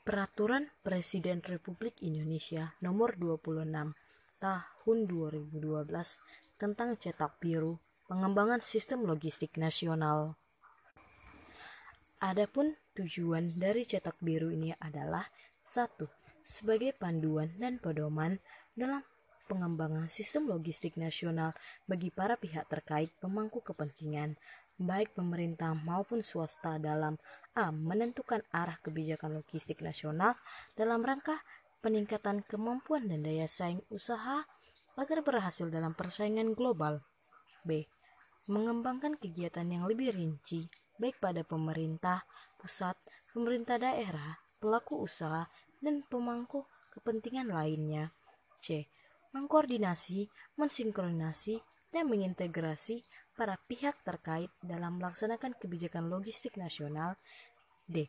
Peraturan 0.00 0.64
Presiden 0.80 1.44
Republik 1.44 2.00
Indonesia 2.00 2.72
Nomor 2.80 3.20
26 3.20 3.68
Tahun 4.40 4.98
2012 5.04 5.60
tentang 6.56 6.96
Cetak 6.96 7.36
Biru 7.36 7.76
Pengembangan 8.08 8.64
Sistem 8.64 9.04
Logistik 9.04 9.60
Nasional. 9.60 10.40
Adapun 12.24 12.72
tujuan 12.96 13.52
dari 13.60 13.84
Cetak 13.84 14.16
Biru 14.24 14.48
ini 14.48 14.72
adalah 14.80 15.28
satu 15.60 16.08
sebagai 16.40 16.96
panduan 16.96 17.52
dan 17.60 17.76
pedoman 17.76 18.40
dalam 18.72 19.04
pengembangan 19.52 20.08
sistem 20.08 20.48
logistik 20.48 20.96
nasional 20.96 21.52
bagi 21.84 22.08
para 22.08 22.40
pihak 22.40 22.70
terkait 22.72 23.12
pemangku 23.20 23.60
kepentingan 23.60 24.38
baik 24.80 25.12
pemerintah 25.12 25.76
maupun 25.84 26.24
swasta 26.24 26.80
dalam 26.80 27.20
a. 27.52 27.68
menentukan 27.68 28.40
arah 28.48 28.80
kebijakan 28.80 29.36
logistik 29.36 29.84
nasional 29.84 30.32
dalam 30.72 31.04
rangka 31.04 31.36
peningkatan 31.84 32.40
kemampuan 32.48 33.04
dan 33.04 33.20
daya 33.20 33.44
saing 33.44 33.84
usaha 33.92 34.48
agar 34.96 35.20
berhasil 35.20 35.68
dalam 35.68 35.92
persaingan 35.92 36.56
global. 36.56 37.04
b. 37.68 37.84
mengembangkan 38.48 39.20
kegiatan 39.20 39.68
yang 39.68 39.84
lebih 39.84 40.16
rinci 40.16 40.64
baik 40.96 41.20
pada 41.20 41.44
pemerintah 41.44 42.24
pusat, 42.60 42.96
pemerintah 43.32 43.80
daerah, 43.80 44.36
pelaku 44.60 45.00
usaha, 45.00 45.48
dan 45.80 46.04
pemangku 46.08 46.64
kepentingan 46.96 47.52
lainnya. 47.52 48.12
c. 48.60 48.88
mengkoordinasi, 49.36 50.28
mensinkronasi, 50.56 51.60
dan 51.90 52.06
mengintegrasi 52.06 53.02
para 53.40 53.56
pihak 53.64 53.96
terkait 54.04 54.52
dalam 54.60 55.00
melaksanakan 55.00 55.56
kebijakan 55.56 56.12
logistik 56.12 56.60
nasional. 56.60 57.16
D. 57.88 58.04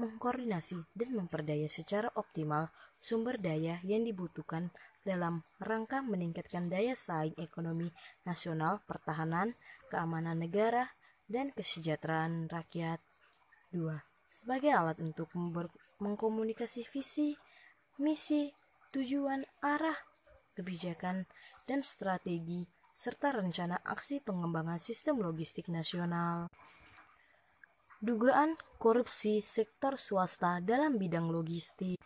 Mengkoordinasi 0.00 0.96
dan 0.96 1.12
memperdaya 1.12 1.68
secara 1.68 2.08
optimal 2.16 2.72
sumber 2.96 3.36
daya 3.36 3.76
yang 3.84 4.08
dibutuhkan 4.08 4.72
dalam 5.04 5.44
rangka 5.60 6.00
meningkatkan 6.00 6.72
daya 6.72 6.96
saing 6.96 7.36
ekonomi 7.36 7.92
nasional, 8.24 8.80
pertahanan, 8.88 9.52
keamanan 9.92 10.40
negara, 10.40 10.88
dan 11.28 11.52
kesejahteraan 11.52 12.48
rakyat. 12.48 13.04
2. 13.76 13.84
Sebagai 14.32 14.72
alat 14.72 14.96
untuk 15.04 15.28
mengkomunikasi 16.00 16.88
visi, 16.88 17.36
misi, 18.00 18.48
tujuan, 18.96 19.44
arah, 19.60 20.00
kebijakan, 20.56 21.28
dan 21.68 21.84
strategi 21.84 22.79
serta 23.00 23.32
rencana 23.32 23.80
aksi 23.80 24.20
pengembangan 24.20 24.76
sistem 24.76 25.24
logistik 25.24 25.72
nasional. 25.72 26.52
Dugaan 28.04 28.60
korupsi 28.76 29.40
sektor 29.40 29.96
swasta 29.96 30.60
dalam 30.60 31.00
bidang 31.00 31.32
logistik. 31.32 31.96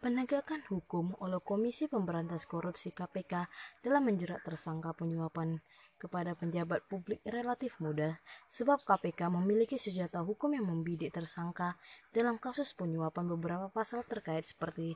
Penegakan 0.00 0.64
hukum 0.72 1.12
oleh 1.20 1.36
Komisi 1.44 1.84
Pemberantas 1.84 2.48
Korupsi 2.48 2.96
KPK 2.96 3.44
dalam 3.84 4.08
menjerat 4.08 4.40
tersangka 4.40 4.96
penyuapan 4.96 5.60
kepada 5.96 6.36
penjabat 6.36 6.84
publik 6.86 7.24
relatif 7.24 7.76
mudah 7.80 8.12
sebab 8.52 8.84
KPK 8.84 9.32
memiliki 9.32 9.80
senjata 9.80 10.20
hukum 10.20 10.52
yang 10.52 10.68
membidik 10.68 11.12
tersangka 11.12 11.76
dalam 12.12 12.36
kasus 12.36 12.76
penyuapan 12.76 13.26
beberapa 13.32 13.72
pasal 13.72 14.04
terkait 14.04 14.44
seperti 14.44 14.94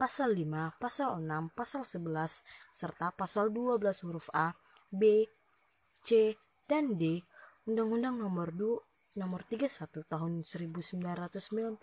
pasal 0.00 0.32
5, 0.32 0.80
pasal 0.80 1.20
6, 1.20 1.52
pasal 1.52 1.82
11, 1.84 2.42
serta 2.72 3.12
pasal 3.12 3.52
12 3.52 4.04
huruf 4.08 4.32
A, 4.32 4.56
B, 4.88 5.28
C, 6.02 6.34
dan 6.64 6.96
D 6.96 7.20
Undang-Undang 7.68 8.16
Nomor 8.18 8.54
2 8.56 9.18
Nomor 9.20 9.42
31 9.44 10.06
Tahun 10.06 10.32
1999 10.46 11.82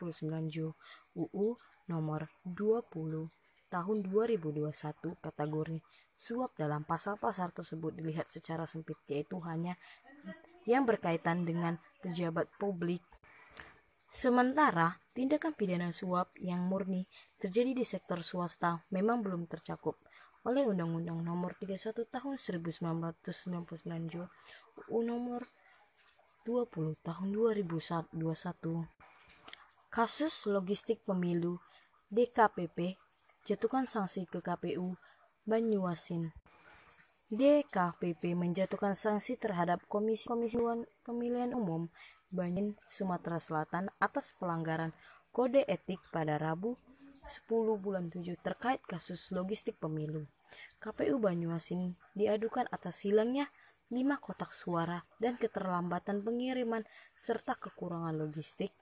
Ju 0.50 0.72
UU 1.14 1.48
Nomor 1.92 2.26
20 2.48 3.47
Tahun 3.68 3.98
2021 4.08 4.72
kategori 5.20 5.78
suap 6.18 6.56
dalam 6.56 6.88
pasal-pasal 6.88 7.52
tersebut 7.52 7.94
dilihat 7.94 8.32
secara 8.32 8.64
sempit 8.66 8.98
yaitu 9.12 9.38
hanya 9.44 9.76
yang 10.68 10.84
berkaitan 10.84 11.44
dengan 11.44 11.80
pejabat 12.04 12.48
publik 12.58 13.04
Sementara, 14.08 14.98
tindakan 15.14 15.54
pidana 15.54 15.92
suap 15.94 16.32
yang 16.42 16.66
murni 16.66 17.06
terjadi 17.38 17.76
di 17.76 17.86
sektor 17.86 18.24
swasta 18.26 18.82
memang 18.90 19.22
belum 19.22 19.46
tercakup 19.46 19.94
oleh 20.48 20.66
Undang-Undang 20.66 21.22
Nomor 21.22 21.54
31 21.54 22.08
Tahun 22.08 22.36
1999 22.40 23.20
UU 24.90 25.00
Nomor 25.06 25.44
20 26.50 26.98
Tahun 27.04 27.28
2021. 27.30 28.18
Kasus 29.94 30.50
logistik 30.50 31.04
pemilu 31.04 31.62
DKPP 32.10 32.98
jatuhkan 33.48 33.88
sanksi 33.88 34.28
ke 34.28 34.44
KPU 34.44 35.00
Banyuasin. 35.48 36.36
DKPP 37.32 38.36
menjatuhkan 38.36 38.92
sanksi 38.92 39.40
terhadap 39.40 39.80
Komisi 39.88 40.28
Komisi 40.28 40.60
Pemilihan 41.08 41.56
Umum 41.56 41.88
Banyin, 42.28 42.76
Sumatera 42.92 43.40
Selatan 43.40 43.88
atas 44.04 44.36
pelanggaran 44.36 44.92
kode 45.32 45.64
etik 45.64 46.04
pada 46.12 46.36
Rabu 46.36 46.76
10 47.24 47.48
bulan 47.80 48.12
7 48.12 48.36
terkait 48.44 48.84
kasus 48.84 49.32
logistik 49.32 49.80
pemilu. 49.80 50.28
KPU 50.84 51.24
Banyuasin 51.24 51.96
diadukan 52.20 52.68
atas 52.68 53.08
hilangnya 53.08 53.48
5 53.88 53.96
kotak 54.20 54.52
suara 54.52 55.00
dan 55.24 55.40
keterlambatan 55.40 56.20
pengiriman 56.20 56.84
serta 57.16 57.56
kekurangan 57.56 58.12
logistik. 58.12 58.76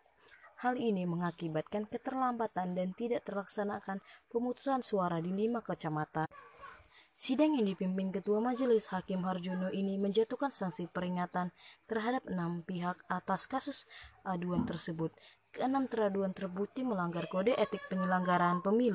Hal 0.66 0.82
ini 0.82 1.06
mengakibatkan 1.06 1.86
keterlambatan 1.86 2.74
dan 2.74 2.90
tidak 2.98 3.22
terlaksanakan 3.22 4.02
pemutusan 4.34 4.82
suara 4.82 5.22
di 5.22 5.30
lima 5.30 5.62
kecamatan. 5.62 6.26
Sidang 7.14 7.54
yang 7.54 7.70
dipimpin 7.70 8.10
Ketua 8.10 8.42
Majelis 8.42 8.90
Hakim 8.90 9.22
Harjono 9.30 9.70
ini 9.70 10.02
menjatuhkan 10.02 10.50
sanksi 10.50 10.90
peringatan 10.90 11.54
terhadap 11.86 12.26
enam 12.26 12.66
pihak 12.66 12.98
atas 13.14 13.46
kasus 13.46 13.86
aduan 14.26 14.66
tersebut. 14.66 15.14
Keenam 15.54 15.86
teraduan 15.86 16.34
terbukti 16.34 16.82
melanggar 16.82 17.30
kode 17.30 17.54
etik 17.54 17.86
penyelenggaraan 17.86 18.66
pemilu. 18.66 18.94